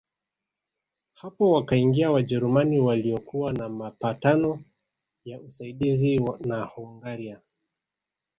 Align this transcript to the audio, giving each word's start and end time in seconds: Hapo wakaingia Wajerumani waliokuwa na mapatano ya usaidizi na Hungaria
Hapo 1.13 1.51
wakaingia 1.51 2.11
Wajerumani 2.11 2.79
waliokuwa 2.79 3.53
na 3.53 3.69
mapatano 3.69 4.61
ya 5.25 5.39
usaidizi 5.41 6.19
na 6.39 6.63
Hungaria 6.63 7.39